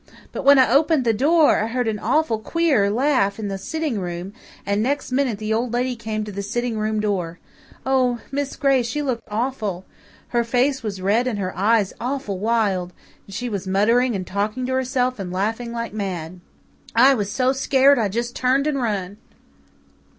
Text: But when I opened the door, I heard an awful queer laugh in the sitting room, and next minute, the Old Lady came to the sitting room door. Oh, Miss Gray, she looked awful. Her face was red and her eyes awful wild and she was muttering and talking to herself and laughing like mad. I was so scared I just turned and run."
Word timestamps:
But 0.31 0.41
when 0.41 0.57
I 0.57 0.73
opened 0.73 1.05
the 1.05 1.13
door, 1.13 1.59
I 1.59 1.67
heard 1.67 1.87
an 1.87 1.99
awful 1.99 2.39
queer 2.39 2.89
laugh 2.89 3.37
in 3.37 3.49
the 3.49 3.59
sitting 3.59 3.99
room, 3.99 4.33
and 4.65 4.81
next 4.81 5.11
minute, 5.11 5.37
the 5.37 5.53
Old 5.53 5.73
Lady 5.73 5.95
came 5.95 6.23
to 6.23 6.31
the 6.31 6.41
sitting 6.41 6.79
room 6.79 6.99
door. 6.99 7.37
Oh, 7.85 8.19
Miss 8.31 8.55
Gray, 8.55 8.81
she 8.81 9.03
looked 9.03 9.27
awful. 9.29 9.85
Her 10.29 10.43
face 10.43 10.81
was 10.81 11.03
red 11.03 11.27
and 11.27 11.37
her 11.37 11.55
eyes 11.55 11.93
awful 12.01 12.39
wild 12.39 12.93
and 13.27 13.35
she 13.35 13.47
was 13.47 13.67
muttering 13.67 14.15
and 14.15 14.25
talking 14.25 14.65
to 14.65 14.73
herself 14.73 15.19
and 15.19 15.31
laughing 15.31 15.71
like 15.71 15.93
mad. 15.93 16.39
I 16.95 17.13
was 17.13 17.31
so 17.31 17.53
scared 17.53 17.99
I 17.99 18.09
just 18.09 18.35
turned 18.35 18.65
and 18.65 18.81
run." 18.81 19.17